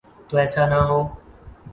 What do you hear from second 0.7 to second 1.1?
نہ ہو۔